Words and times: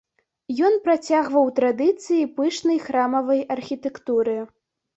Ён 0.69 0.77
працягваў 0.87 1.45
традыцыі 1.59 2.31
пышнай 2.41 2.81
храмавай 2.89 3.45
архітэктуры. 3.59 4.39